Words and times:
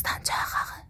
Dastanacaq 0.00 0.52
ağı. 0.60 0.80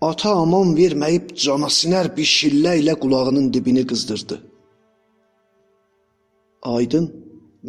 Ata 0.00 0.30
aman 0.42 0.76
verməyib 0.76 1.34
canasinər 1.44 2.06
bir 2.16 2.28
şillə 2.36 2.76
ilə 2.80 2.94
qulağının 3.02 3.52
dibini 3.54 3.84
qızdırdı. 3.90 4.36
Aydın, 6.62 7.06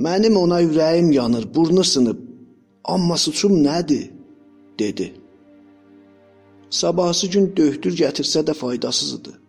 mənim 0.05 0.37
ona 0.43 0.61
ürəyim 0.61 1.11
yanır, 1.11 1.53
burnu 1.55 1.83
sınıb. 1.83 2.19
Amma 2.83 3.17
suçum 3.17 3.53
nədir? 3.63 4.11
dedi. 4.79 5.13
Sabahsı 6.69 7.27
gün 7.27 7.55
döhtür 7.57 7.93
gətirsə 8.03 8.39
də 8.47 8.53
faydasız 8.53 9.13
idi. 9.19 9.40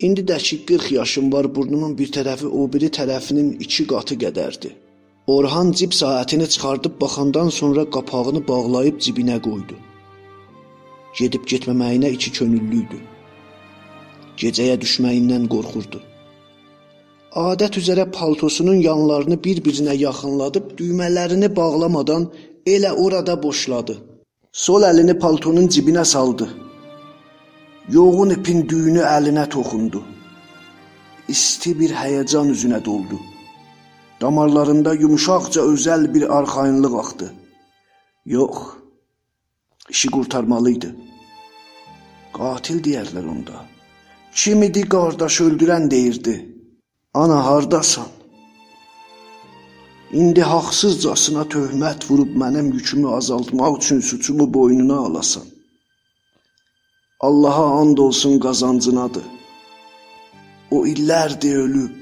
İndi 0.00 0.20
də 0.20 0.38
ki 0.38 0.64
40 0.66 0.92
yaşım 0.92 1.32
var, 1.32 1.54
burnumun 1.54 1.98
bir 1.98 2.08
tərəfi 2.16 2.46
o 2.46 2.62
biri 2.72 2.88
tərəfinin 2.96 3.48
2 3.60 3.86
qatı 3.86 4.14
qədərdir. 4.22 4.72
Orhan 5.26 5.72
cib 5.72 5.92
saatını 5.92 6.46
çıxardıb 6.48 7.00
baxandan 7.00 7.48
sonra 7.48 7.84
qapağını 7.96 8.40
bağlayıb 8.48 8.96
cibinə 9.04 9.36
qoydu. 9.46 9.76
Gedib 11.18 11.44
getməməyinə 11.52 12.12
iki 12.16 12.32
könüllü 12.38 12.78
idi. 12.84 13.00
Gecəyə 14.42 14.78
düşməyindən 14.84 15.44
qorxurdu. 15.52 16.00
Adət 17.44 17.76
üzrə 17.82 18.08
paltosunun 18.16 18.80
yanlarını 18.88 19.36
bir-birinə 19.44 19.94
yaxınladıb 20.06 20.72
düymələrini 20.78 21.56
bağlamadan 21.56 22.30
elə 22.66 22.90
orada 23.04 23.36
boşladı. 23.42 24.00
Sol 24.52 24.82
əlini 24.82 25.18
paltonun 25.18 25.68
cibinə 25.68 26.04
saldı. 26.04 26.48
Yoğun 27.90 28.30
ipin 28.30 28.68
düyünü 28.68 29.02
əlinə 29.02 29.48
toxundu. 29.50 30.00
İsti 31.28 31.72
bir 31.80 31.90
həyəcan 32.00 32.52
üzünə 32.54 32.78
doldu. 32.84 33.18
Damarlarında 34.20 34.94
yumşaqca 34.94 35.62
özəl 35.72 36.06
bir 36.14 36.24
arxayınlıq 36.38 36.94
axdı. 37.02 37.32
Yox, 38.34 38.56
işi 39.88 40.10
qurtarmalıydı. 40.14 40.90
Qatil 42.38 42.78
deyərlər 42.86 43.26
onda. 43.34 43.66
Kim 44.34 44.62
idi 44.62 44.86
qardaş 44.94 45.40
öldürən 45.46 45.90
deyirdi. 45.90 46.34
Ana 47.14 47.44
hardasan? 47.46 48.10
İndi 50.12 50.42
haqsızcasına 50.42 51.42
töhmət 51.54 52.10
vurub 52.10 52.36
mənim 52.42 52.72
yükümü 52.76 53.08
azaltmaq 53.18 53.78
üçün 53.78 54.00
suçumu 54.00 54.54
boynuna 54.54 54.98
alasan. 55.06 55.59
Allaha 57.20 57.80
and 57.80 57.98
olsun 57.98 58.40
qazancınadır. 58.40 59.24
O 60.70 60.86
illərdir 60.86 61.58
ölüb, 61.66 61.98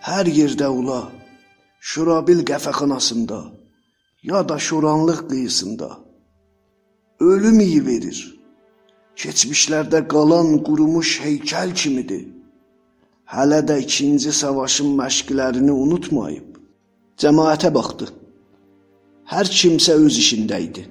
hər 0.00 0.30
yerdə 0.38 0.68
ula, 0.72 1.02
Şurabil 1.80 2.40
qəfəxanasında, 2.50 3.40
ya 4.22 4.48
da 4.48 4.58
şoranlıq 4.58 5.20
qıyısında. 5.28 5.88
Ölüm 7.20 7.60
iyi 7.60 7.86
verir. 7.86 8.18
Keçmişlərdə 9.16 10.00
qalan 10.08 10.48
qurumuş 10.66 11.20
heykəl 11.26 11.74
kimidir. 11.74 12.24
Hələ 13.34 13.60
də 13.68 13.76
2-ci 13.84 14.32
savaşın 14.42 14.96
məşqlərini 15.02 15.74
unutmayıb. 15.84 16.48
Cəmaətə 17.20 17.74
baxdı. 17.76 18.08
Hər 19.32 19.46
kimsə 19.60 20.00
öz 20.06 20.18
işində 20.24 20.64
idi. 20.68 20.88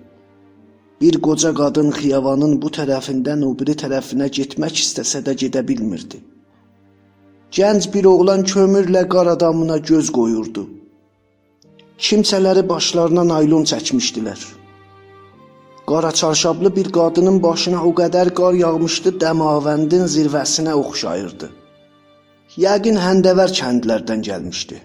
Bir 1.02 1.16
qoca 1.26 1.52
qadın 1.54 1.90
xiyavanın 1.98 2.54
bu 2.62 2.70
tərəfindən 2.78 3.44
o 3.48 3.52
biri 3.60 3.76
tərəfinə 3.82 4.30
getmək 4.38 4.80
istəsə 4.84 5.22
də 5.26 5.34
gedə 5.42 5.68
bilmirdi. 5.68 6.22
Gənc 7.58 7.90
bir 7.94 8.06
oğlan 8.12 8.44
kömürlə 8.52 9.04
qar 9.14 9.28
adamına 9.36 9.78
göz 9.78 10.12
qoyurdu. 10.18 10.64
Kimsələri 12.06 12.64
başlarına 12.70 13.28
naylon 13.28 13.64
çəkmişdilər. 13.72 14.42
Qara 15.90 16.12
çarşablı 16.12 16.76
bir 16.76 16.92
qadının 16.98 17.44
başına 17.44 17.84
o 17.86 17.92
qədər 18.00 18.34
qar 18.40 18.54
yağmışdı, 18.64 19.18
Dəmavəndin 19.22 20.10
zirvəsinə 20.16 20.74
oxşayırdı. 20.82 21.50
Yəqin 22.66 22.98
həndəvər 23.06 23.52
kəndlərdən 23.60 24.22
gəlmişdi. 24.30 24.78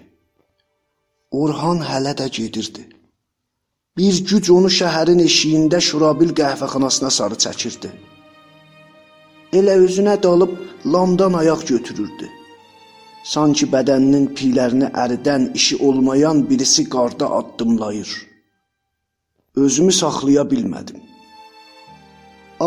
Orhan 1.31 1.79
hələ 1.89 2.13
də 2.19 2.27
gedirdi. 2.37 2.83
Bir 3.99 4.17
güc 4.23 4.47
onu 4.55 4.69
şəhərin 4.71 5.19
eşiyində 5.19 5.79
Şurabil 5.83 6.29
qəhvəxanasına 6.39 7.09
sarı 7.11 7.35
çəkirdi. 7.43 7.89
Elə 9.59 9.73
özünə 9.85 10.13
dalıb 10.23 10.51
lamdan 10.93 11.33
ayaq 11.39 11.65
götürürdü. 11.71 12.29
Sanki 13.31 13.65
bədəninin 13.73 14.29
piylərini 14.37 14.87
əridən 15.03 15.49
işi 15.59 15.75
olmayan 15.87 16.39
birisi 16.49 16.85
qarda 16.93 17.27
addımlayır. 17.39 18.11
Özümü 19.63 19.91
saxlaya 19.97 20.45
bilmədim. 20.53 21.01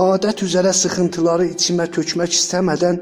Adət 0.01 0.43
üzrə 0.47 0.75
sıxıntıları 0.81 1.47
içimə 1.55 1.87
tökmək 1.97 2.37
istəmədən 2.37 2.99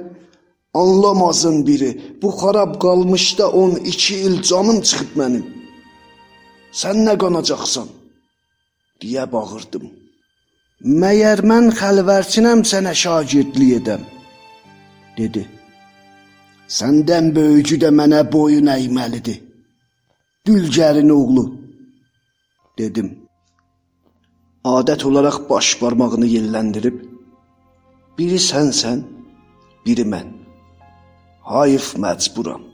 anlamazın 0.82 1.66
biri. 1.66 1.90
Bu 2.22 2.30
xarab 2.38 2.78
qalmışda 2.86 3.50
12 3.50 4.14
il 4.28 4.38
canım 4.42 4.78
çıxıb 4.80 5.18
mənim. 5.22 5.44
Sən 6.82 7.02
nə 7.08 7.16
qanacaqsan? 7.24 7.90
Deyə 9.02 9.24
bağırdım. 9.32 9.88
Məyər 11.02 11.42
mən 11.50 11.70
xəlvərçinəm 11.78 12.64
sənə 12.70 12.94
şagirdlik 13.02 13.74
edəm, 13.80 14.06
dedi. 15.18 15.44
Səndən 16.78 17.30
böyücü 17.36 17.78
də 17.82 17.90
mənə 17.98 18.22
boyun 18.32 18.70
əyməlidir. 18.72 19.38
Dülgərin 20.46 21.10
oğlu, 21.14 21.44
dedim. 22.78 23.12
Adət 24.76 25.04
olaraq 25.06 25.38
baş 25.50 25.68
barmağını 25.82 26.26
yelləndirib, 26.34 26.98
biri 28.18 28.40
sənsən, 28.50 29.04
biri 29.86 30.06
mən. 30.14 30.34
Hayf 31.52 31.94
məcburam. 32.04 32.71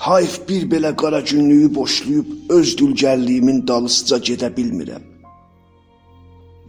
Hayf 0.00 0.48
bir 0.48 0.62
belə 0.70 0.96
qara 0.96 1.20
günlüyü 1.20 1.74
boşlayıb 1.74 2.28
öz 2.56 2.68
dülgərliyimin 2.78 3.66
dalısıca 3.68 4.16
gedə 4.28 4.48
bilmirəm. 4.56 5.02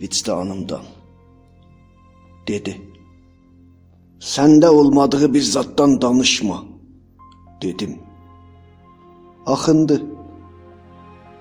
Vicdanımdan 0.02 0.88
dedi. 2.48 2.74
Səndə 4.20 4.68
olmadığı 4.68 5.34
bir 5.34 5.42
zaddan 5.42 6.02
danışma, 6.02 6.64
dedim. 7.62 7.94
Axındı. 9.46 10.02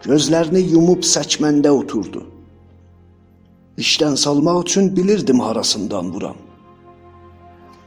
Gözlərini 0.05 0.63
yumub 0.75 1.03
səkməndə 1.15 1.69
oturdu. 1.69 2.23
İşdən 3.79 4.17
salmaq 4.17 4.63
üçün 4.63 4.97
bilirdim 4.97 5.41
harasından 5.41 6.15
vuram. 6.15 6.39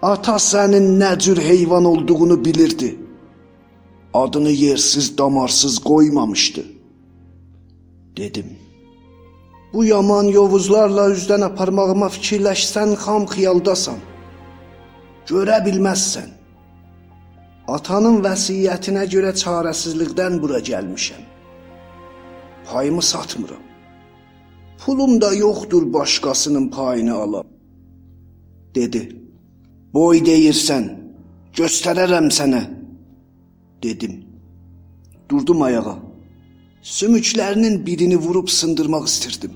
Ata 0.01 0.35
sənin 0.35 0.99
nə 0.99 1.19
cür 1.19 1.41
heyvan 1.41 1.85
olduğunu 1.85 2.45
bilirdi. 2.45 3.02
Adını 4.13 4.49
yersiz, 4.49 5.17
damarsız 5.17 5.79
qoymamışdı. 5.79 6.63
Dedim. 8.17 8.45
Bu 9.73 9.85
yaman 9.85 10.23
yovuzlarla 10.23 11.07
üzdən 11.15 11.45
aparmağıma 11.45 12.07
fikirləşsən 12.13 12.93
xam 13.03 13.25
xiyaldasan. 13.31 13.97
Görə 15.29 15.57
bilməzsən. 15.65 16.29
Atanın 17.67 18.19
vəsiyyətinə 18.25 19.07
görə 19.13 19.31
çarəsizlikdən 19.41 20.37
bura 20.41 20.59
gəlmişəm. 20.59 21.23
Payımı 22.69 23.01
satmıram. 23.01 23.63
Pulum 24.85 25.21
da 25.21 25.33
yoxdur 25.33 25.93
başqasının 25.93 26.69
payını 26.69 27.15
alam. 27.15 27.47
Dedi. 28.75 29.01
Boy 29.93 30.21
deyirsən, 30.25 30.85
göstərərəm 31.57 32.29
sənə. 32.37 32.82
Dedim. 33.83 34.25
Durdum 35.29 35.61
ayağa. 35.61 35.97
Sümüklərinin 36.81 37.85
birini 37.85 38.17
vurub 38.17 38.47
sındırmaq 38.47 39.05
istirdim. 39.05 39.51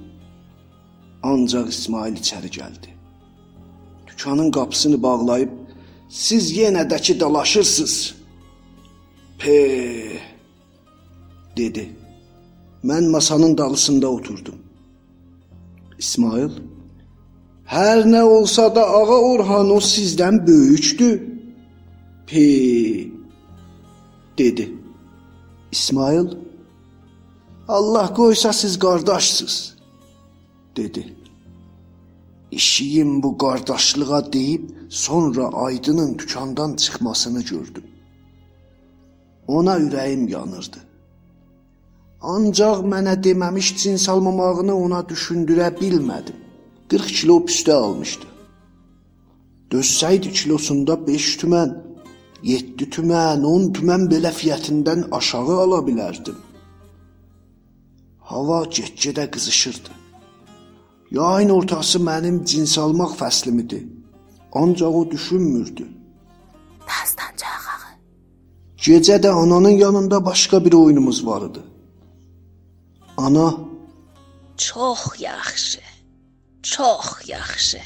Ancaq 1.23 1.69
İsmail 1.69 2.15
içəri 2.15 2.49
gəldi. 2.59 2.89
Dükanın 4.07 4.51
qapısını 4.51 5.03
bağlayıb, 5.03 5.49
siz 6.09 6.51
yenə 6.57 6.83
də 6.91 7.01
ki 7.01 7.19
dalaşırsınız. 7.19 8.15
Pe 9.39 9.57
dedi. 11.57 11.89
Mən 12.83 13.09
masanın 13.11 13.57
dalısında 13.57 14.07
oturdum. 14.07 14.55
İsmail 15.99 16.51
Hər 17.67 18.05
nə 18.07 18.21
olsa 18.23 18.69
da 18.75 18.83
ağa 18.87 19.15
Orhan 19.31 19.71
o 19.75 19.79
sizdən 19.83 20.47
böyükdür. 20.47 21.21
Pe 22.27 22.43
dedi. 24.37 24.73
İsmail 25.71 26.27
Allah 27.67 28.13
qoysa 28.13 28.53
siz 28.53 28.79
qardaşsınız 28.79 29.75
dedi. 30.75 31.15
İşiyim 32.51 33.23
bu 33.23 33.37
qardaşlığa 33.37 34.33
deyib 34.33 34.69
sonra 34.89 35.47
Aydının 35.47 36.19
dükandan 36.19 36.75
çıxmasını 36.75 37.41
gördüm. 37.41 37.83
Ona 39.47 39.77
ürəyim 39.77 40.29
yanırdı. 40.29 40.77
Ancaq 42.21 42.81
mənə 42.91 43.13
deməmiş 43.23 43.75
cins 43.77 44.09
almamağını 44.09 44.75
ona 44.75 44.99
düşündürə 44.99 45.69
bilmədim. 45.81 46.35
40 46.89 47.07
kilo 47.07 47.35
püstə 47.45 47.73
almışdı. 47.73 48.25
Dözsəydi 49.71 50.31
kilosunda 50.31 51.07
5 51.07 51.37
tümən, 51.37 51.75
7 52.43 52.89
tümən, 52.93 53.43
10 53.43 53.69
tümən 53.75 54.07
belə 54.11 54.31
fiyatindən 54.31 55.07
aşağı 55.11 55.59
ala 55.63 55.79
bilərdim. 55.87 56.37
Hava 58.19 58.63
get-gedə 58.63 59.29
qızışırdı. 59.31 59.93
Yayın 61.11 61.49
ortası 61.49 61.99
mənim 61.99 62.43
cins 62.45 62.77
almaq 62.77 63.15
fəslim 63.21 63.61
idi. 63.63 63.79
Ancaq 64.53 64.95
o 64.99 65.11
düşünmürdü. 65.11 65.87
Dastancaq 66.89 67.63
ağı. 67.75 67.93
Gecə 68.83 69.17
də 69.23 69.29
ananın 69.29 69.77
yanında 69.85 70.25
başqa 70.25 70.65
bir 70.65 70.73
oyunumuz 70.73 71.25
var 71.25 71.41
idi. 71.49 71.59
Ana, 73.17 73.57
Çox 74.57 74.99
yaxşı. 75.19 75.79
Çox 76.63 77.05
yaxşı. 77.27 77.81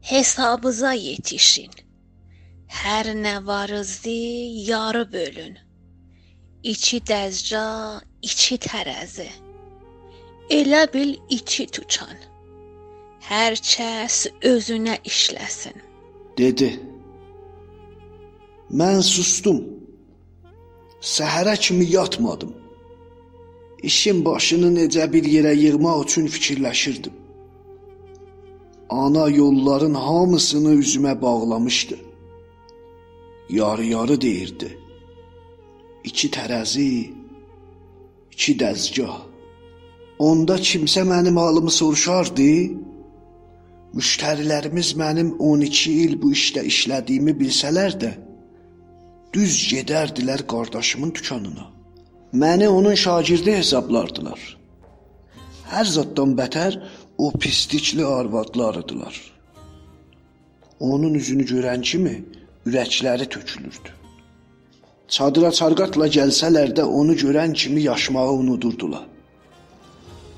Hesabıza 0.00 0.92
yetişin. 0.92 1.70
Hər 2.68 3.06
nə 3.24 3.46
varızdı 3.46 4.16
yarı 4.70 5.12
bölün. 5.12 5.58
İçi 6.62 7.00
dəzca, 7.00 7.64
içi 8.22 8.58
tərəzi. 8.58 9.28
Elə 10.50 10.82
bil 10.92 11.16
içi 11.28 11.66
tuçan. 11.66 12.16
Hər 13.28 13.52
kəs 13.72 14.26
özünə 14.42 14.98
işləsin. 15.04 15.76
dedi. 16.38 16.70
Mən 18.70 19.00
sustum. 19.02 19.58
Səhərə 21.00 21.54
kimi 21.60 21.86
yatmadım. 21.90 22.52
İşin 23.82 24.24
başını 24.24 24.70
necə 24.78 25.12
bir 25.12 25.24
yerə 25.24 25.54
yığmaq 25.54 26.04
üçün 26.04 26.26
fikirləşirdim. 26.26 27.14
Ana 28.90 29.28
yolların 29.28 29.94
hamısını 29.94 30.72
üzümə 30.82 31.22
bağlamışdı. 31.22 32.07
Yarı-yarı 33.50 34.20
deyirdi. 34.20 34.78
İki 36.04 36.28
tərəzi, 36.30 36.90
iki 38.32 38.54
dəzgah. 38.60 39.16
Onda 40.18 40.56
kimsə 40.56 41.04
mənim 41.08 41.36
halımı 41.40 41.70
soruşardı. 41.70 42.50
Müştərilərimiz 43.96 44.92
mənim 45.00 45.32
12 45.38 45.92
il 46.04 46.14
bu 46.22 46.32
işdə 46.36 46.64
işlədiyimi 46.68 47.32
bilsələr 47.40 47.96
də, 48.02 48.10
düz 49.32 49.56
gedərdilər 49.72 50.44
qardaşımın 50.52 51.14
dükanına. 51.14 51.66
Məni 52.32 52.68
onun 52.68 52.94
şagirdi 52.94 53.56
hesablardılar. 53.56 54.40
Hər 55.72 55.84
zaddan 55.84 56.36
bətər 56.36 56.82
o 57.18 57.32
pislikli 57.32 58.04
arvadlarıdılar. 58.04 59.16
Onun 60.80 61.14
üzünü 61.14 61.44
görən 61.44 61.82
kimi 61.82 62.24
ürəkləri 62.68 63.26
tökülürdü. 63.34 63.90
Çadıra 65.08 65.50
çarqatla 65.58 66.08
gəlsələr 66.16 66.74
də 66.78 66.84
onu 67.00 67.14
görən 67.24 67.52
kimi 67.52 67.82
yaşmağı 67.82 68.32
unudurdular. 68.32 69.06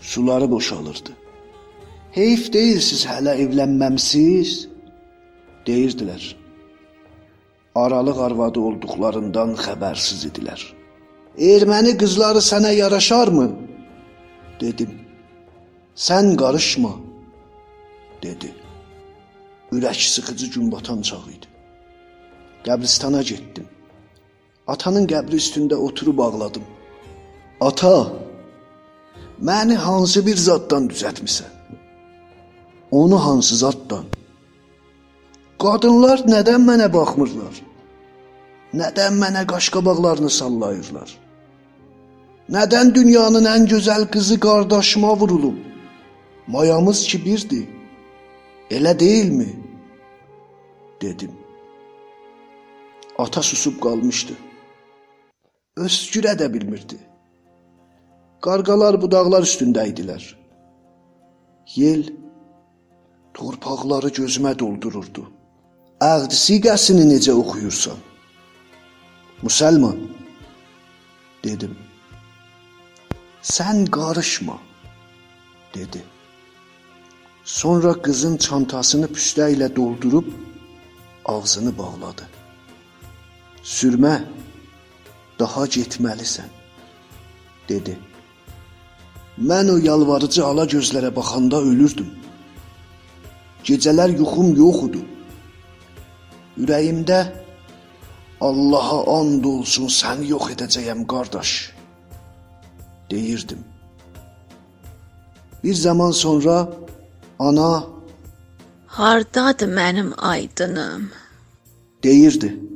Suları 0.01 0.51
boşalırdı. 0.51 1.13
Heyf 2.13 2.53
deyil 2.53 2.81
siz 2.81 3.07
hələ 3.07 3.35
evlənməmisiz, 3.45 4.53
deyirdilər. 5.67 6.23
Aralıq 7.75 8.19
arvadı 8.27 8.61
olduqlarından 8.69 9.57
xəbərsiz 9.65 10.27
idilər. 10.31 10.63
Erməni 11.39 11.97
qızları 11.99 12.43
sənə 12.51 12.73
yaraşarmı? 12.75 13.49
dedim. 14.61 14.91
Sən 15.97 16.35
qarışma, 16.43 16.93
dedi. 18.23 18.55
Ürək 19.73 20.01
sıxıcı 20.15 20.47
gün 20.55 20.73
batan 20.73 21.03
çağ 21.03 21.25
idi. 21.37 21.50
Qəbristana 22.67 23.23
getdim. 23.31 23.67
Atanın 24.73 25.07
qəbri 25.13 25.39
üstündə 25.43 25.77
oturub 25.87 26.19
ağladım. 26.27 26.67
Ata, 27.61 27.97
məni 29.49 29.77
hansı 29.87 30.27
bir 30.27 30.37
zaddan 30.37 30.89
düzəltmisən? 30.93 31.53
Onu 32.91 33.19
hansı 33.27 33.57
zaddan? 33.57 34.05
Qadınlar 35.63 36.25
nədən 36.35 36.63
mənə 36.69 36.89
baxmırlar? 36.93 37.57
Nədən 38.81 39.19
mənə 39.23 39.47
qaşqabaqlarını 39.53 40.31
sallayırlar? 40.41 41.11
Nədən 42.57 42.95
dünyanın 42.95 43.47
ən 43.55 43.67
gözəl 43.73 44.07
qızı 44.13 44.41
qardaşıma 44.47 45.17
vurulub? 45.21 45.59
Mayamız 46.47 47.03
ki 47.11 47.25
birdir. 47.25 47.67
Elə 48.71 48.99
deyilmi? 48.99 49.51
dedim. 51.03 51.31
Ata 53.23 53.43
susub 53.51 53.77
qalmışdı. 53.85 54.35
Öskürə 55.87 56.33
də 56.41 56.47
bilmirdi. 56.55 56.99
Qarqalar 58.45 58.97
budaqlar 59.03 59.45
üstündə 59.49 59.85
idilər. 59.91 60.23
Yel 61.77 62.07
torpaqları 63.37 64.11
gözümə 64.21 64.55
doldururdu. 64.63 65.27
Əqd 66.07 66.33
siqəsini 66.45 67.05
necə 67.11 67.37
oxuyursan? 67.43 68.01
Müsəlman 69.45 70.01
dedim. 71.45 71.77
Sən 73.55 73.87
qarışma 73.97 74.57
dedi. 75.77 76.03
Sonra 77.45 77.93
qızın 78.05 78.37
çantasını 78.49 79.09
püstə 79.15 79.53
ilə 79.55 79.75
doldurub 79.77 80.29
ağzını 81.25 81.79
bağladı. 81.79 82.40
Sürmə, 83.71 84.15
daha 85.39 85.67
getməlisən, 85.77 86.49
dedi. 87.69 87.95
Mən 89.51 89.71
o 89.73 89.77
yalvarıcı 89.79 90.43
ala 90.45 90.65
gözlərə 90.69 91.11
baxanda 91.17 91.61
ölürdüm. 91.71 92.09
Gecələr 93.65 94.11
yuxum 94.19 94.51
yox 94.59 94.81
idi. 94.89 95.03
Ürəyimdə 96.61 97.21
Allaha 98.41 98.99
and 99.21 99.45
olsun 99.45 99.89
səni 100.01 100.31
yox 100.33 100.51
edəcəyəm 100.55 101.05
qardaş 101.13 101.51
deyirdim. 103.11 103.65
Bir 105.65 105.75
zaman 105.75 106.11
sonra 106.11 106.69
ana 107.39 107.85
Hardadır 108.87 109.69
mənim 109.69 110.15
aydınım? 110.19 111.11
deyirdi. 112.03 112.70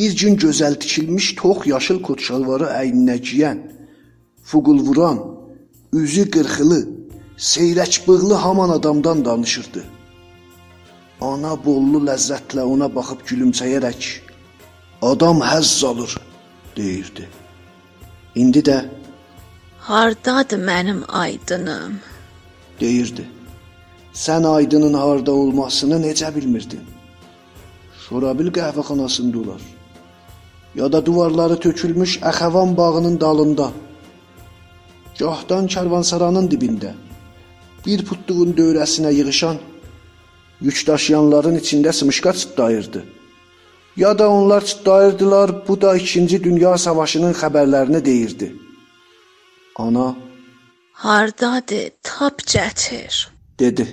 Bir 0.00 0.16
gün 0.16 0.36
gözəl 0.36 0.78
tikilmiş 0.78 1.26
tox 1.40 1.66
yaşıl 1.66 1.98
kot 2.06 2.20
şalvarı 2.26 2.68
əyninə 2.72 3.16
giyən, 3.28 3.58
fuqul 4.50 4.78
vuran, 4.86 5.18
üzü 5.92 6.22
qırxılı, 6.34 6.78
seyrək 7.36 8.06
bığlı 8.06 8.34
haman 8.34 8.70
adamdan 8.76 9.24
danışırdı. 9.24 9.82
Ana 11.20 11.52
bollu 11.64 12.00
ləzzətlə 12.06 12.62
ona 12.74 12.88
baxıb 12.94 13.20
gülümsəyərək, 13.28 14.02
"Adam 15.02 15.38
həzz 15.50 15.86
alır." 15.86 16.12
deyirdi. 16.76 17.28
İndi 18.34 18.58
də 18.58 18.84
Hardadır 19.78 20.58
mənim 20.58 21.00
aydınım? 21.08 22.00
deyirdi. 22.80 23.24
Sən 24.14 24.48
aydının 24.48 24.94
harda 24.94 25.32
olmasını 25.32 25.96
necə 26.06 26.34
bilmirdin? 26.36 26.80
Şorabil 28.08 28.48
qəhvəxanasında 28.58 29.36
olar. 29.44 29.79
Ya 30.74 30.92
da 30.92 31.06
duvarları 31.06 31.60
tökülmüş 31.60 32.18
Əxəvan 32.30 32.76
bağının 32.76 33.20
dalında. 33.20 33.70
Gahdan 35.18 35.66
karvansaranın 35.68 36.48
dibində. 36.48 36.92
Bir 37.86 38.04
putluğun 38.06 38.52
dövrəsinə 38.58 39.12
yığışan 39.12 39.56
yük 40.60 40.86
daşıyanların 40.86 41.56
içində 41.58 41.92
sımışqa 41.92 42.32
çıtlayırdı. 42.32 43.04
Ya 43.96 44.18
da 44.18 44.30
onlar 44.30 44.64
çıtlayırdılar, 44.64 45.68
bu 45.68 45.80
da 45.80 45.96
2-ci 45.96 46.44
Dünya 46.44 46.78
Savaşının 46.78 47.32
xəbərlərini 47.32 48.04
deyirdi. 48.04 48.54
Ana 49.76 50.16
Hardadır? 50.92 51.90
Tap 52.02 52.40
gətir. 52.40 53.28
dedi. 53.58 53.84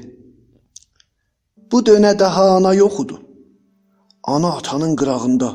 Bu 1.71 1.79
dönə 1.79 2.19
daha 2.19 2.43
ana 2.55 2.73
yox 2.73 2.99
idi. 2.99 3.15
Ana 4.23 4.49
atanın 4.57 4.95
qırağında, 4.95 5.49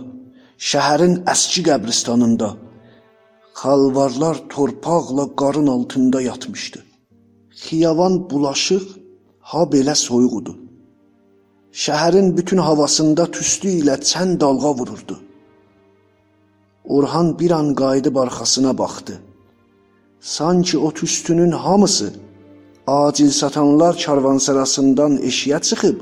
şəhərin 0.59 1.15
əski 1.33 1.63
qəbristanında 1.69 2.49
xalvarlar 3.61 4.37
torpaqla 4.49 5.25
qarın 5.41 5.67
altında 5.67 6.21
yatmışdı. 6.23 6.81
Xiyavan 7.63 8.15
bulaşıq 8.31 8.85
ha 9.51 9.63
belə 9.75 9.95
soyuq 10.07 10.35
idi. 10.41 10.53
Şəhərin 11.85 12.29
bütün 12.37 12.61
havasında 12.69 13.25
tüstü 13.37 13.69
ilə 13.81 13.97
çən 14.11 14.41
dalğa 14.41 14.73
vururdu. 14.79 15.17
Orhan 16.85 17.39
bir 17.39 17.51
an 17.51 17.75
qayıdıb 17.75 18.17
arxasına 18.17 18.79
baxdı. 18.79 19.15
Sanki 20.21 20.79
o 20.79 20.91
tüstünün 20.91 21.51
hamısı 21.51 22.13
acil 22.87 23.31
satanlar 23.31 23.95
karvansarasından 24.05 25.13
eşiyə 25.17 25.61
çıxıb 25.69 25.99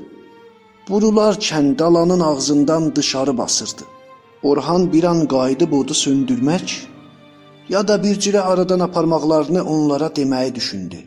burular 0.88 1.34
kəndalanın 1.34 2.20
ağzından 2.20 2.96
dışarı 2.96 3.38
basırdı. 3.38 3.82
Orhan 4.42 4.92
bir 4.92 5.04
an 5.04 5.26
qayıdıb 5.28 5.72
odu 5.72 5.94
söndürmək 6.04 6.76
ya 7.68 7.88
da 7.88 8.02
bir 8.02 8.20
cürə 8.24 8.40
aradan 8.40 8.80
aparmaqlarını 8.80 9.64
onlara 9.64 10.08
deməyi 10.18 10.54
düşündü. 10.54 11.00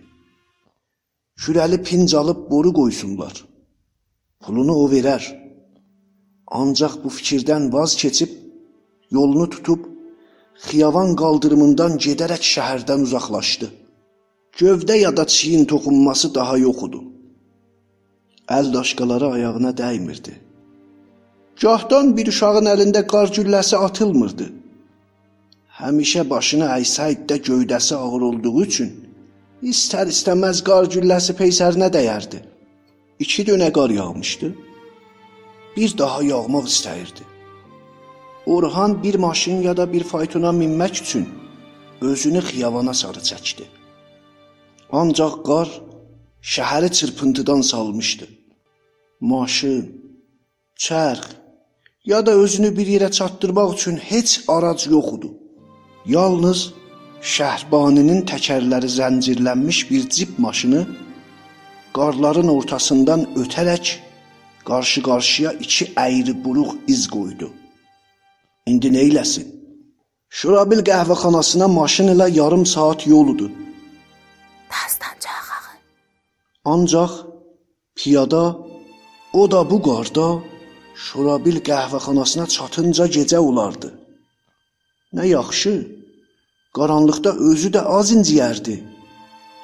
Kürəli 1.42 1.80
pinc 1.88 2.14
alıb 2.22 2.52
boru 2.52 2.74
qoysunlar. 2.74 3.34
Pulunu 4.42 4.76
o 4.84 4.86
verər. 4.92 5.24
Ancaq 6.62 6.94
bu 7.04 7.10
fikirdən 7.18 7.74
vaz 7.74 7.96
keçib 8.02 8.32
yolunu 9.12 9.50
tutub 9.50 9.90
Xiyavan 10.68 11.16
qaldırımından 11.22 11.98
gedərək 12.06 12.44
şəhərdən 12.54 13.02
uzaqlaşdı. 13.08 13.68
Gövdə 14.60 14.96
ya 14.98 15.12
da 15.18 15.26
çiyin 15.28 15.66
toxunması 15.66 16.36
daha 16.36 16.58
yox 16.58 16.84
idi. 16.88 17.00
Əl 18.58 18.74
daşqaları 18.74 19.28
ayağına 19.36 19.72
dəymirdi. 19.82 20.34
Gahdan 21.62 22.16
bir 22.18 22.28
uşağın 22.32 22.68
əlində 22.72 23.04
qar 23.08 23.30
gülləsi 23.36 23.78
atılmırdı. 23.78 24.48
Həmişə 25.80 26.24
başını 26.30 26.70
əysəyid 26.80 27.28
də 27.30 27.38
gövdəsi 27.48 27.96
ağır 27.96 28.26
olduğu 28.30 28.56
üçün 28.64 28.90
istər-istəməz 29.72 30.64
qar 30.68 30.90
gülləsi 30.96 31.36
peysərinə 31.38 31.90
dəyərdi. 31.94 32.42
İki 33.20 33.46
dönə 33.50 33.70
qar 33.78 33.90
yağmışdı. 33.90 34.50
Bir 35.78 35.98
daha 35.98 36.24
yağmaq 36.24 36.66
istəyirdi. 36.74 37.24
Orhan 38.46 39.04
bir 39.04 39.16
maşın 39.16 39.62
ya 39.62 39.78
da 39.78 39.94
bir 39.94 40.04
faytona 40.04 40.50
minmək 40.50 41.02
üçün 41.02 41.30
özünü 42.02 42.42
xiyabana 42.50 42.94
sarı 42.94 43.22
çəkdi. 43.30 43.66
Ancaq 44.92 45.36
qar 45.48 45.70
şəhəri 46.54 46.92
çırpıntıdan 46.98 47.62
salmışdı. 47.62 48.28
Maşın, 49.22 49.82
çərx 50.86 51.43
ya 52.06 52.26
da 52.26 52.32
özünü 52.32 52.78
bir 52.78 52.88
yerə 52.88 53.12
çatdırmaq 53.12 53.74
üçün 53.74 53.98
heç 53.98 54.42
arac 54.48 54.88
yox 54.90 55.08
idi. 55.18 55.30
Yalnız 56.06 56.74
Şəhbaninin 57.24 58.26
təkərləri 58.28 58.90
zəncirlənmiş 59.00 59.78
bir 59.90 60.10
cip 60.10 60.40
maşını 60.40 60.82
qarların 61.96 62.50
ortasından 62.58 63.22
ötərək 63.42 63.94
qarşı-qarşıya 64.68 65.52
iki 65.66 65.86
əyri 66.08 66.34
buruq 66.44 66.76
iz 66.88 67.08
qoydu. 67.16 67.48
İndi 68.68 68.92
nə 68.96 69.06
eləsin? 69.10 69.48
Şurabil 70.30 70.82
qəhvəxanasına 70.90 71.68
maşın 71.80 72.08
ilə 72.16 72.28
yarım 72.40 72.66
saat 72.66 73.08
yoludur. 73.08 73.52
Dastancaq 74.72 75.48
ağı. 75.58 75.76
Ancaq 76.74 77.12
piyada 77.96 78.58
o 79.34 79.52
da 79.52 79.70
bu 79.72 79.82
qarda 79.82 80.28
Şurabil 80.96 81.58
qəhvəxanasına 81.70 82.46
çatınca 82.48 83.06
gecə 83.08 83.38
olardı. 83.38 83.90
Nə 85.14 85.26
yaxşı. 85.28 85.74
Qaranlıqda 86.78 87.32
özü 87.50 87.70
də 87.76 87.82
az 87.98 88.12
inciyərdi. 88.16 88.76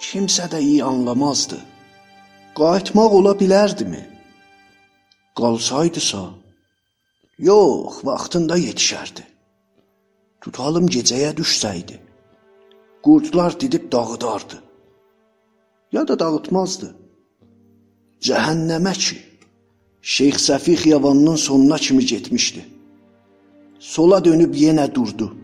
Kimsə 0.01 0.45
də 0.51 0.59
iyi 0.61 0.83
anlamazdı. 0.83 1.57
Qayıtmaq 2.59 3.11
ola 3.19 3.33
bilərdimi? 3.41 4.03
Qalsaydısa, 5.39 6.23
yox, 7.49 8.01
vaxtında 8.07 8.57
yetişərdi. 8.57 9.23
Tutalım 10.41 10.85
gecəyə 10.95 11.31
düşsəydi. 11.39 11.97
Qurdlar 13.05 13.59
didib 13.59 13.91
dağıdardı. 13.91 14.57
Ya 15.91 16.07
da 16.07 16.19
dağıtmazdı. 16.19 16.89
Cəhənnəmə 18.25 18.93
ki, 19.03 19.17
Şeyx 20.01 20.49
Səfi 20.49 20.75
xiyavanının 20.75 21.35
sonuna 21.35 21.77
kimi 21.77 22.05
getmişdi. 22.05 22.65
Sola 23.79 24.25
dönüb 24.25 24.55
yenə 24.55 24.95
durdu. 24.95 25.35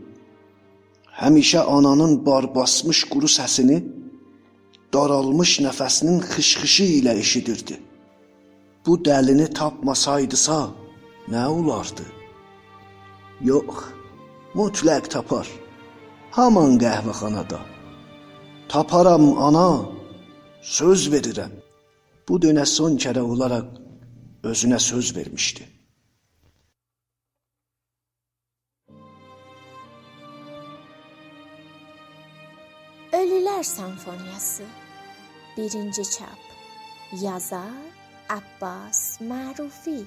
Həmişə 1.22 1.60
ananın 1.60 2.26
bar 2.26 2.56
basmış 2.56 3.04
quru 3.12 3.30
səsini 3.38 3.78
daralmış 4.94 5.52
nəfəsinin 5.66 6.20
xışxışı 6.32 6.86
ilə 7.00 7.14
eşidirdi. 7.24 7.76
Bu 8.86 8.94
dəlini 9.08 9.48
tapmasaydısa 9.60 10.60
nə 11.32 11.46
olardı? 11.58 12.06
Yox, 13.42 13.76
mütləq 14.58 15.08
tapar. 15.14 15.48
Haman 16.32 16.78
qəhvəxanada. 16.84 17.60
Taparam 18.70 19.26
ana, 19.48 19.70
söz 20.62 21.08
verirəm. 21.14 21.54
Bu 22.28 22.40
dönə 22.44 22.66
son 22.66 22.96
kərə 23.04 23.24
olaraq 23.34 23.85
özünə 24.46 24.80
söz 24.80 25.16
vermişdi. 25.18 25.70
Ölüler 33.14 33.64
Senfoniyası 33.64 34.64
1. 35.58 35.72
çap 36.04 36.40
Yazar 37.22 37.86
Abbas 38.30 39.22
Marufi 39.22 40.06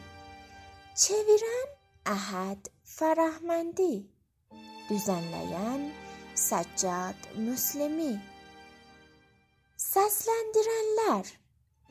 Çeviren 0.94 1.68
Ahad 2.06 2.66
Farahmendi 2.84 4.06
Düzenleyen 4.90 5.92
Səccad 6.34 7.20
Müslimi 7.36 8.22
Səsləndirənlər 9.78 11.26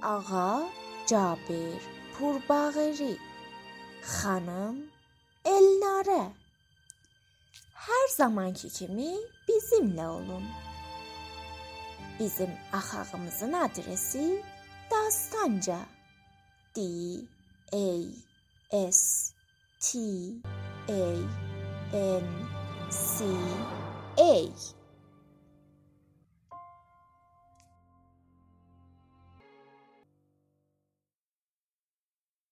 Ağa 0.01 0.70
Cabir 1.08 1.97
Purbağeri 2.19 3.17
Xanım 4.01 4.77
Elnare 5.45 6.24
Hər 7.88 8.07
zamanki 8.15 8.69
kimi 8.74 9.12
bizimlə 9.47 10.07
olun. 10.07 10.45
Bizim 12.19 12.50
axağımızın 12.74 13.53
adresi 13.53 14.43
Dastanca 14.91 15.79
D 16.75 16.81
A 17.74 18.91
S 18.91 19.33
T 19.79 20.00
A 20.89 21.05
N 21.93 22.27
C 22.89 23.25
A 24.17 24.33